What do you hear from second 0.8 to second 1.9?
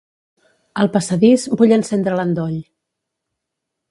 Al passadís, vull